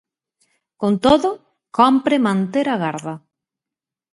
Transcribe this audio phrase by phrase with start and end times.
[0.81, 1.29] Con todo,
[1.77, 3.15] cómpre manter a garda.